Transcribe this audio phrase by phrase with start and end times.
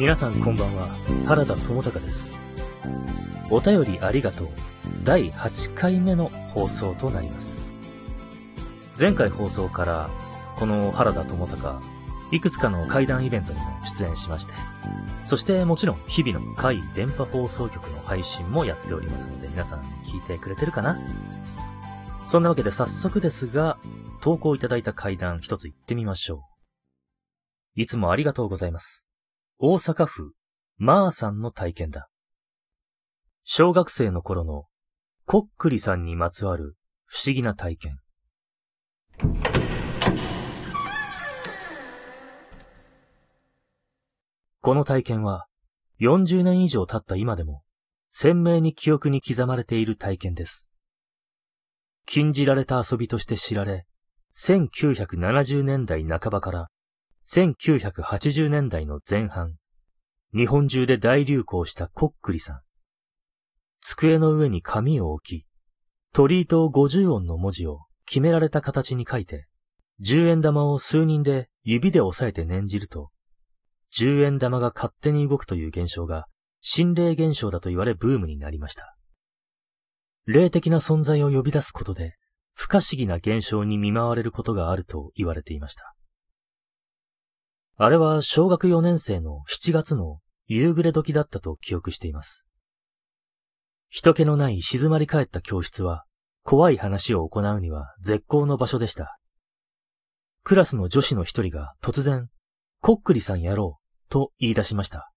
[0.00, 0.88] 皆さんこんばんは、
[1.26, 2.40] 原田智隆です。
[3.50, 4.48] お便りありがとう。
[5.04, 7.68] 第8回目の放送となります。
[8.98, 10.08] 前回放送から、
[10.56, 11.86] この原田智隆、
[12.32, 14.54] いくつかの怪談イベントにも出演しまして、
[15.22, 20.98] そしてもちろん日々の怪電波放送局の配信もやっておりますので、皆さん聞いてくれてるかな？
[22.26, 23.78] そんなわけで早速ですが、
[24.22, 26.36] 投稿いただいた怪談一つ言ってみましょ
[27.76, 27.82] う。
[27.82, 29.06] いつもありがとうございます。
[29.62, 30.32] 大阪府、
[30.78, 32.08] まーさんの体験だ。
[33.44, 34.64] 小学生の頃の、
[35.26, 37.98] こっくりさんにまつわる不思議な体験。
[44.62, 45.46] この体験は、
[46.00, 47.62] 40年以上経った今でも、
[48.08, 50.70] 鮮明に記憶に刻まれている体験です。
[52.06, 53.84] 禁じられた遊びとして知られ、
[54.32, 56.70] 1970年代半ばから
[57.24, 59.56] 1980年代の前半、
[60.34, 62.60] 日本中で大流行したこっくりさん。
[63.80, 65.46] 机の上に紙を置き、
[66.12, 69.46] 鳥糸50音の文字を決められた形に書いて、
[70.02, 73.10] 10円玉を数人で指で押さえて念じると、
[73.96, 76.26] 10円玉が勝手に動くという現象が
[76.60, 78.96] 心霊現象だと言われブームになりました。
[80.26, 82.16] 霊的な存在を呼び出すことで、
[82.54, 85.94] 不可思議な現象に見舞われることがあると言われていました。
[87.82, 92.46] あれは小学4年生の7月の夕暮れ時だったと記憶しています。
[93.88, 96.04] 人気のない静まり返った教室は、
[96.42, 99.18] 怖い話を行うには絶好の場所でした。
[100.44, 102.28] クラスの女子の一人が突然、
[102.82, 105.10] こっくりさんやろう、と言い出しました。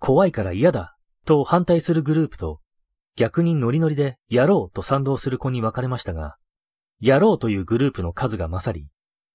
[0.00, 2.58] 怖いから嫌だ、と反対するグループと、
[3.14, 6.34] 逆にノリノリでやろうと賛同する子に分かれましたが、
[6.98, 8.88] やろうというグループの数が勝り、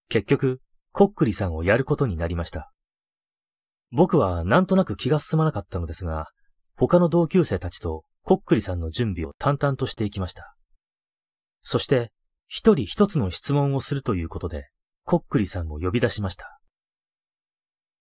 [0.09, 0.59] 結局、
[0.91, 2.71] こっくりさんをやることになりました。
[3.91, 6.27] 僕はなんとなく気が進まなかったのですが、
[6.75, 10.55] 他の同級生たちとこっくりさんの準備を淡々としていきました。
[11.61, 12.11] そして、
[12.47, 14.69] 一人一つの質問をするということで、
[15.03, 16.59] こっくりさんを呼び出しました。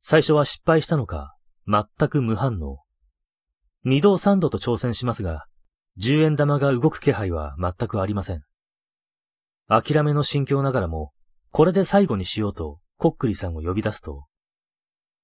[0.01, 1.35] 最初は失敗したのか、
[1.67, 2.81] 全く無反応。
[3.85, 5.47] 二度三度と挑戦しますが、
[5.97, 8.43] 十円玉が動く気配は全くありません。
[9.69, 11.13] 諦めの心境ながらも、
[11.51, 14.27] これで最後にしようと、こっくりさんを呼び出すと、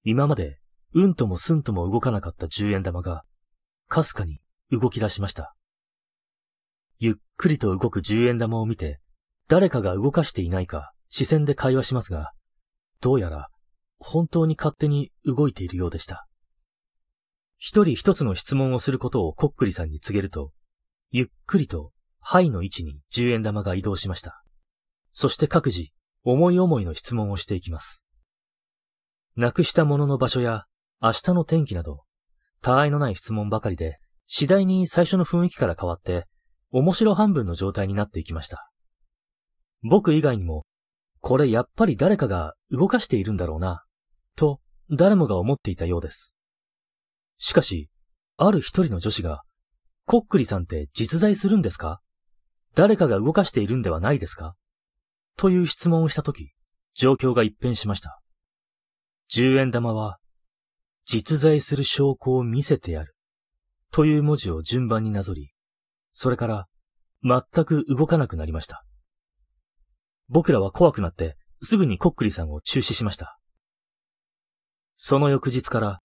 [0.05, 0.59] 今まで、
[0.93, 3.23] うんともすんとも動かなかった十円玉が、
[3.89, 4.39] かすかに
[4.71, 5.53] 動き出しました。
[6.99, 9.01] ゆっくりと動く十円玉を見て、
[9.49, 12.31] 誰かが動かしていないか視線で会話しますが、
[13.01, 13.49] どうやら、
[13.99, 16.27] 本当に勝手に動いているようでした。
[17.57, 20.53] 一人一つの質問をすることをこっくりさんに告げると、
[21.11, 24.41] ゆっくりと、肺の位置に十円玉が移動しました。
[25.11, 25.89] そして各自、
[26.27, 28.03] 思い思いの質問をしていきます。
[29.35, 30.65] なくしたものの場所や、
[30.99, 32.03] 明日の天気など、
[32.61, 36.25] 他愛のない質問ばかりで、次第に最初の雰囲気から変わって、
[36.71, 38.71] 面白半分の状態になっていきました。
[39.83, 40.65] 僕以外にも、
[41.21, 43.83] これやっぱり誰かが動かしているんだろうな、
[44.35, 46.35] と誰もが思っていたようです。
[47.37, 47.89] しかし、
[48.37, 49.43] ある一人の女子が、
[50.07, 52.01] こっくりさんって実在するんですか？
[52.73, 54.55] 誰かが動かしているんではないですか？
[55.37, 56.53] という質問をしたとき、
[56.93, 58.21] 状況が一変しました。
[59.27, 60.19] 十円玉は、
[61.05, 63.15] 実在する証拠を見せてやる。
[63.91, 65.51] という文字を順番になぞり、
[66.11, 66.67] それから、
[67.23, 68.85] 全く動かなくなりました。
[70.29, 73.37] 僕らは怖くなって、すぐにこっくりさんを中止しました。
[74.95, 76.01] その翌日から、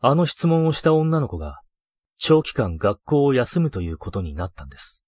[0.00, 1.60] あの質問をした女の子が、
[2.18, 4.99] 長期間学校を休むということになったんです。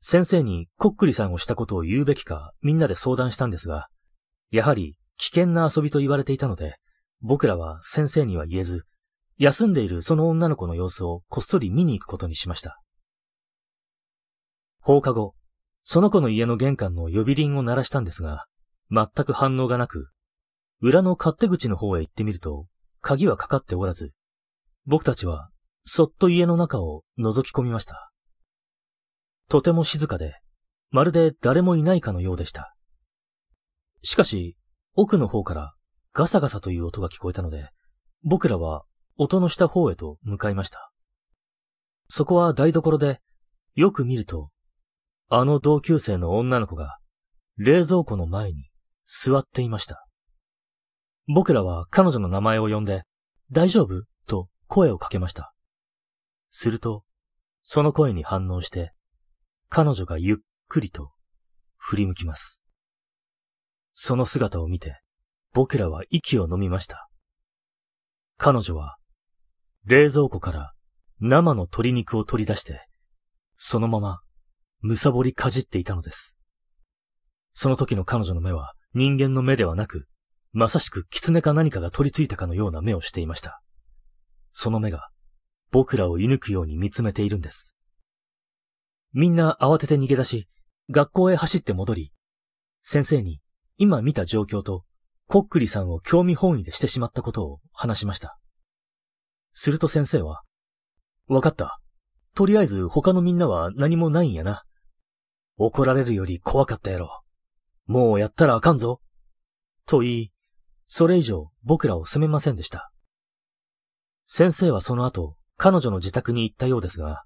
[0.00, 3.88] 先生にこっくりさんをしたことを言うべきかみんなで相談したんですが、
[4.50, 6.76] やはり危険な遊びと言われていたので、
[7.20, 8.84] 僕らは先生には言えず、
[9.38, 12.80] 休んでいるその女の子の様子をこっそり見に行くことにしました。
[14.80, 15.34] 放課後、
[15.82, 18.46] その子の家の玄関の呼び鈴を鳴らしたんですが、
[18.90, 20.10] 全く反応がなく、
[20.80, 22.66] 裏の勝手口の方へ行ってみると、
[23.00, 24.12] 鍵はかかっておらず、
[24.86, 25.50] 僕たちは
[25.84, 28.10] そっと家の中を覗き込みました。
[29.48, 30.38] とても静かで、
[30.90, 32.74] まるで誰もいないかのようでした。
[34.02, 34.56] しかし、
[34.94, 35.74] 奥の方から
[36.12, 37.70] ガサガサという音が聞こえたので、
[38.22, 38.84] 僕らは
[39.16, 40.90] 音のした方へと向かいました。
[42.08, 43.20] そこは台所で、
[43.74, 44.50] よく見ると、
[45.30, 46.98] あの同級生の女の子が
[47.56, 48.68] 冷蔵庫の前に
[49.06, 50.06] 座っていました。
[51.26, 53.02] 僕らは彼女の名前を呼んで、
[53.50, 54.02] 大丈夫？
[54.26, 55.52] と声をかけました。
[56.50, 57.02] すると、
[57.62, 58.92] その声に反応して、
[59.70, 60.36] 彼女がゆっ
[60.68, 61.10] くりと
[61.76, 62.62] 振り向きます。
[63.94, 65.00] その姿を見て、
[65.52, 67.08] 僕らは息を飲みました。
[68.36, 68.96] 彼女は
[69.84, 70.72] 冷蔵庫から
[71.20, 72.86] 生の鶏肉を取り出して、
[73.56, 74.20] そのまま
[74.80, 76.36] むさぼりかじっていたのです。
[77.52, 80.06] その時の彼女の目は人間の目ではなく、
[80.52, 83.60] まさしく狐か何かが取り付いたかのような目をしていました。
[84.52, 85.10] その目が
[85.70, 87.77] 僕らを射抜くように見つめているんです。
[89.12, 90.48] みんな慌てて逃げ出し、
[90.90, 92.12] 学校へ走って戻り、
[92.82, 93.40] 先生に
[93.76, 94.84] 今見た状況と
[95.26, 98.38] コックリさんを興味本位でしてしまったことを話しました。
[99.52, 100.42] すると先生は、
[101.26, 101.80] わかった。
[102.34, 104.64] とりあえず他のみんなは何もないんやな。
[105.58, 107.22] 怒られるより怖かったやろ。
[107.86, 109.00] もうやったらあかんぞ。
[109.86, 110.32] と言い、
[110.86, 112.90] それ以上僕らを責めませんでした。
[114.24, 117.24] 先生はその後、彼女の自宅に行ったようですが、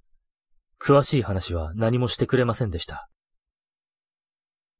[0.84, 3.08] 詳しい話は何もしてくれませんでした。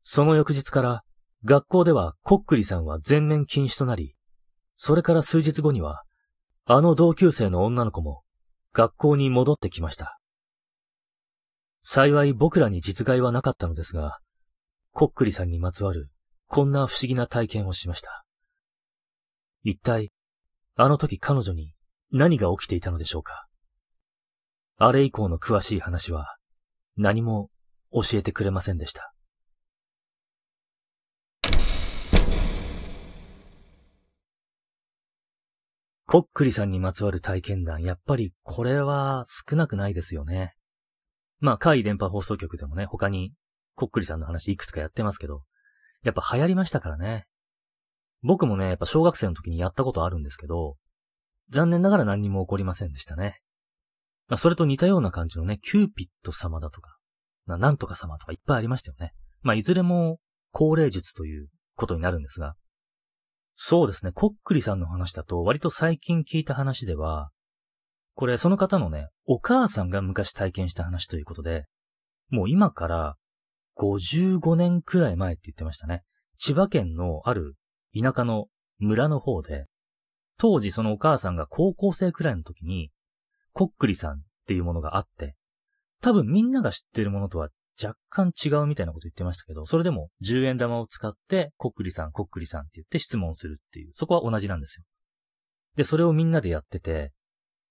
[0.03, 1.03] その翌日から
[1.45, 4.17] 学校ではコックリさんは全面禁止となり、
[4.77, 6.03] それから数日後には、
[6.65, 8.23] あの同級生の女の子も
[8.73, 10.19] 学校に戻ってきました。
[11.83, 14.19] 幸い僕らに実害はなかったのですが、
[14.93, 16.11] コックリさんにまつわる
[16.49, 18.25] こんな不思議な体験をしました。
[19.63, 20.11] 一体、
[20.75, 21.75] あの時彼女に
[22.11, 23.47] 何が起きていたのでしょうか？
[24.85, 26.39] あれ以降の詳しい話は
[26.97, 27.51] 何も
[27.93, 29.15] 教えてくれませんでした。
[36.05, 40.57] コックリさんにまつわる体験談、やっぱりこれは少なくないですよね。
[41.39, 43.33] まあ、海電波放送局でもね、他に
[43.77, 45.45] コックリさんの話いくつかやってますけど、
[46.03, 47.27] やっぱ流行りましたからね。
[48.25, 50.75] 僕もね、やっぱ小学生の時にやったことあるんですけど、
[51.51, 53.43] 残念ながら何にも起こりませんでしたね。
[54.29, 56.97] まあ、それと似たような感じのね、キューピット様だとか、
[57.47, 59.13] なんとか様とかいっぱいありましたよね。
[59.43, 60.19] まあ、いずれも、
[60.53, 62.55] 高齢術ということになるんですが、
[63.55, 67.31] そうですね、コックリさんの話だと、割と最近聞いた話では、
[68.15, 71.65] これ、その方のね、お母さんが昔体験した話ということで、
[72.29, 73.17] もう今から
[73.79, 76.03] 55年くらい前って言ってましたね。
[76.39, 77.55] 千葉県のある
[77.99, 78.47] 田舎の
[78.79, 79.67] 村の方で、
[80.39, 82.91] 当時そのお母さんが高校生くらいの時に、
[83.53, 85.35] こっくりさんっていうものがあって、
[86.01, 87.49] 多分みんなが知ってるものとは
[87.83, 94.85] 若干違うみたいなこと言ってましたけど、それでも10円玉を使って、こっくりさん、こっくりさんって言って質問するっていう、そこは同じなんですよ。
[95.77, 97.13] で、それをみんなでやってて、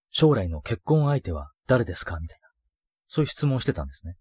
[0.10, 2.50] 将来の結婚相手は誰ですかみたいな。
[3.07, 4.16] そういう質問してたんですね。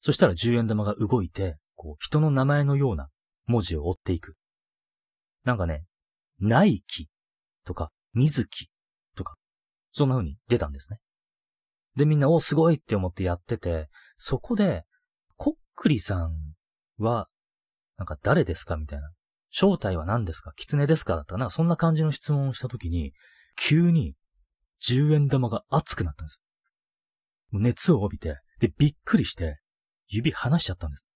[0.00, 3.08] そしたら10円玉が動いて、こう、人の名前のような
[3.46, 4.36] 文字を追っていく。
[5.44, 5.84] なんかね、
[6.40, 7.08] ナイキ
[7.64, 8.75] とか、水木とか、
[9.96, 10.98] そんな風に出たんですね。
[11.96, 13.88] で、みんな、お、すごいって思ってやってて、
[14.18, 14.84] そこで、
[15.36, 16.32] コックリさん
[16.98, 17.28] は、
[17.96, 19.10] なんか誰ですかみたいな。
[19.48, 20.52] 正体は何ですか？
[20.54, 21.16] 狐ですか？
[21.16, 23.14] だったなそんな感じの質問をしたときに、
[23.56, 24.16] 急に、
[24.86, 26.42] 10円玉が熱くなったんです。
[27.52, 29.60] 熱を帯びて、で、びっくりして、
[30.08, 31.06] 指離しちゃったんです。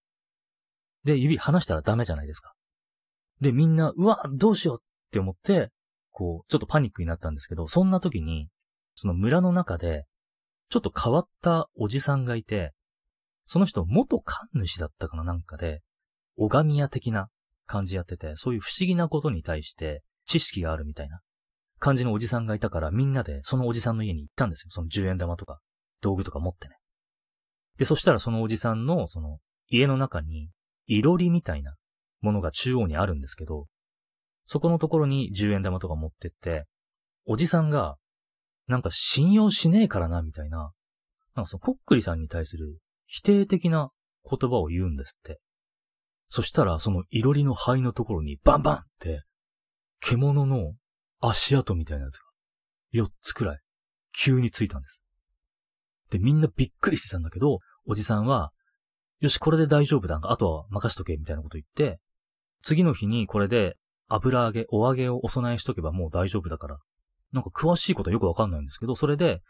[1.04, 2.54] で、指離したらダメじゃないですか。
[3.42, 5.70] で、みんな、うわ、どうしようって思って、
[6.10, 8.48] こう、ちょっとパニックになったんですけど、そんな時に、
[9.00, 10.04] その村の中で、
[10.68, 12.74] ちょっと変わったおじさんがいて、
[13.46, 15.80] その人元神主だったかななんかで、
[16.36, 17.30] 拝み屋的な
[17.64, 21.20] 感じやってて、そういう不思議なことに対して知識があるみたいな
[21.78, 24.70] 感じのおじさんがいたからみんなでそのおじさんの家に行ったんですよ。
[24.70, 25.60] その10円玉とか
[26.02, 26.76] 道具とか持ってね。
[27.78, 29.38] で、そしたらそのおじさんのその
[29.70, 30.50] 家の中に
[30.86, 31.74] いろりみたいな
[32.20, 33.64] ものが中央にあるんですけど、
[34.44, 36.66] そこのところに10円玉とか持ってって、
[37.24, 37.96] おじさんが
[38.70, 40.72] なんか信用しねえからな、みたいな。
[41.34, 43.90] なんかそのコックリさんに対する否定的な
[44.24, 45.40] 言葉を言うんですって。
[46.28, 49.24] そしたら、そのいろりの灰のところにバンバンって、
[50.00, 50.74] 獣の
[51.20, 52.24] 足跡みたいなやつが、
[52.94, 53.60] 4つくらい、
[54.16, 55.00] 急についたんです。
[56.10, 58.52] で、みんなびっくりしてたんだけど、おじさんは、
[59.18, 60.20] よし、これで大丈夫だ。
[60.22, 61.98] あとは任しとけ、みたいなこと言って、
[62.62, 66.78] 次の日にこれで油揚げ、お揚げをお供えしとけばもう大丈夫だから、
[67.32, 69.42] なんか詳しいことはよくわかんないんですけど、それで、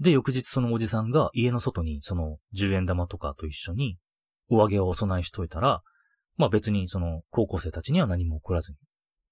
[0.00, 3.98] で、翌日そのおじさんが家の外にその10円玉とかと一緒に
[4.48, 5.82] お揚げをお供えしといたら、
[6.36, 8.78] まあ別にその高校生たちには何も起こらずに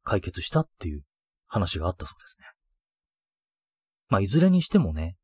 [0.05, 1.03] 解決したっていう
[1.47, 2.47] 話があったそうですね。
[4.09, 5.17] まあいずれにしてもね、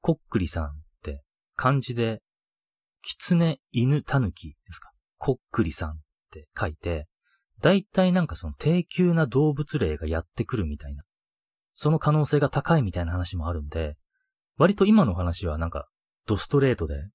[0.00, 0.68] こっくりさんっ
[1.02, 1.22] て
[1.56, 2.20] 漢字で、
[3.02, 4.90] 狐、犬、狸ですか？
[5.16, 5.94] こっくりさんっ
[6.30, 7.06] て書いて、
[7.60, 11.02] だいたいなんかその低級な動物霊がやってくるみたいな
[11.74, 13.96] その可能性が高いみたいな話もあるんで、
[14.56, 15.88] 割と今の話はなんか、
[16.26, 17.08] ドストレートで、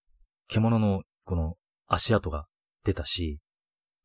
[0.47, 1.55] 獣のこの
[1.87, 2.47] 足跡が
[2.83, 3.39] 出たし、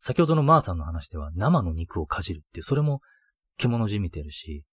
[0.00, 3.00] 先ほどのマーさんの話では生の肉をかじるっていう、それも
[3.56, 4.64] 獣じみてるし、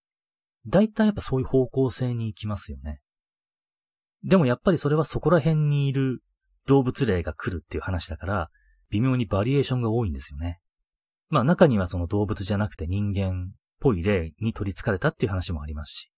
[0.67, 2.99] だいたいやっぱそういう方向性に行きますよね。
[4.23, 6.21] でもやっぱりそれはそこら辺にいる
[6.67, 8.49] 動物霊が来るっていう話だから、
[8.89, 10.59] 微妙にバリエーションが多いんですよね。
[11.29, 16.11] まあ中にはその動物じゃなくて人間ぽい霊に取り憑かれたっていう話もありますし。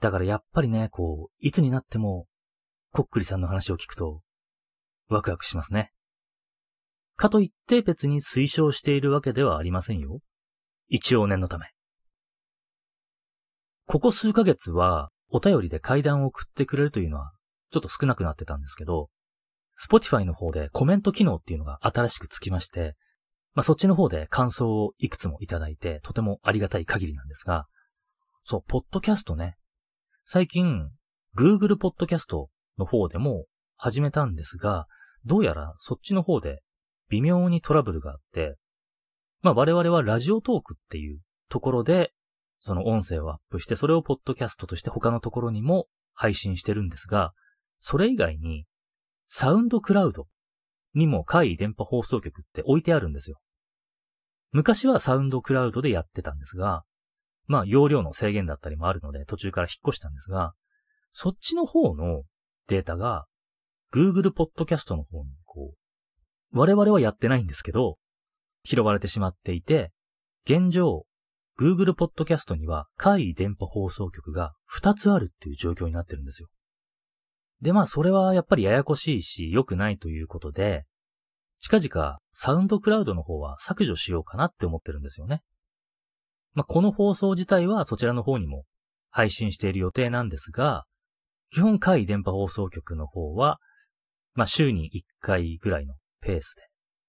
[0.00, 2.26] だからやっぱりね、こう、いつになっても、
[2.92, 4.22] こっくりさんの話を聞くと、
[5.08, 5.92] ワクワクしますね。
[7.16, 10.20] かといって別に推奨しているわけではありませんよ。
[10.88, 11.66] 一応念のため。
[13.86, 17.32] ここ数ヶ月は、お便りで階段を送ってくれるというのは、
[17.70, 19.10] ちょっと少なくなってたんですけど、
[19.82, 22.96] Spotify の方でコメント機能っていうのが新しくつきまして、
[23.58, 27.66] まあ、そっちの方で感想をいくつもいただいて、とてもありがたい限りなんですが、
[28.44, 29.56] そう、ポッドキャストね。
[30.24, 30.92] 最近、
[31.36, 33.46] Google ポッドキャストの方でも
[33.76, 34.86] 始めたんですが、
[35.24, 36.62] どうやらそっちの方で
[37.08, 38.58] 微妙にトラブルがあって、
[39.42, 42.12] まあ我々はラジオトークっていうところで
[42.60, 47.32] その音声をアップして、それをポッドキャストとして他のところにも配信してるんですが、
[47.80, 48.66] それ以外に、
[49.26, 50.28] サウンドクラウド
[50.94, 53.40] にも怪異電波放送局って置いてあるんですよ。
[54.52, 56.84] 昔はサウンドクラウドでやってたんですが、
[57.46, 60.52] まあ容量の制限だったりもあるので途中から引っ越したんですが、
[61.12, 62.22] そっちの方の
[62.68, 63.26] データが
[63.92, 67.96] Google ポッドキャストの方にこう、我々はやってないんですけど、
[68.64, 69.92] 拾われてしまっていて、
[70.44, 71.04] 現状
[71.58, 76.48] Google Podcast には怪異電波放送局が2つあるっていう状況になってるんですよ。
[77.60, 80.84] で、まあそれはやっぱりややこしいし良くないということで、
[81.60, 85.42] 近々サウンドクラウドの方は削除しようかなって思ってるんですよね。
[86.54, 88.64] まあこの放送自体はそちらの方にも
[89.10, 90.84] 配信している予定なんですが、
[91.50, 93.58] 基本怪異電波放送局の方は、
[94.34, 96.62] まあ週に1回ぐらいのペースで、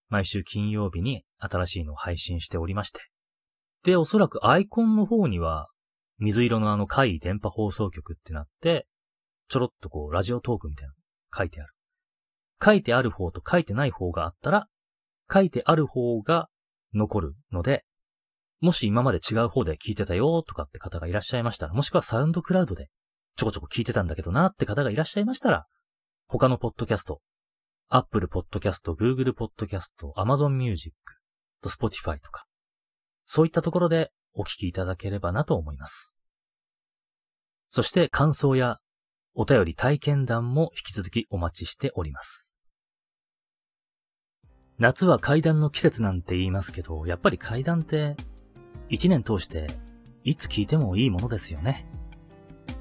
[0.09, 3.01] 毎週金曜日に新しいのを配信しておりまして、
[3.83, 5.67] で、おそらくアイコンの方には、
[6.17, 8.87] 水色のあの怪異電波放送局ってなって、
[9.47, 10.95] ちょろっとこう、ラジオトークみたいなの
[11.35, 11.73] 書いてある。
[12.63, 14.67] 書いてある方と書いてない方があったら、
[15.31, 16.49] 書いてある方が
[16.93, 17.85] 残るので、
[18.59, 22.89] もし今まで違う方で聞いてたよとかって方がいらっしゃいましたら、もしくはサウンドクラウドで
[23.35, 25.65] ちょこちょこ聞いてたんだけどなって方がいらっしゃいましたら、
[26.27, 27.21] 他のポッドキャスト、
[27.87, 30.93] Apple Podcast、Google Podcast、Amazon Music、
[31.63, 32.45] Spotify とか、
[33.25, 36.17] そういったところでお聞きいただければなと思います。
[37.69, 38.79] そして感想や
[39.35, 42.48] お便り体験談も引き続きお待ちしております。
[44.79, 48.15] 夏は階段の季節なんて言いますけど、やっぱり階段って
[48.87, 49.67] 一年通して
[50.23, 51.85] いつ聞いてもいいものですよね。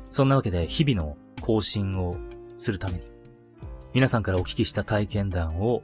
[0.08, 2.16] そんなわけで日々の更新を
[2.56, 3.02] するために、
[3.94, 5.82] 皆さんからお聞きした体験談を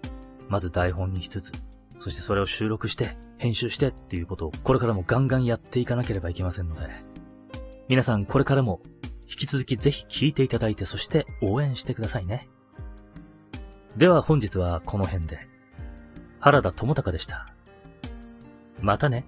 [0.48, 1.52] まず台本にしつつ、
[1.98, 6.88] そしてそれを収録して、編集してっていうことをこれからもガンガンやっていかなければいけませんので、
[7.88, 8.80] 皆さんこれからも
[9.22, 12.48] 引き続きぜひ聞いていただいてそして応援してくださいね。
[13.96, 15.48] では本日はこの辺で、
[16.44, 17.46] 原田智隆でした。
[18.78, 19.24] またね。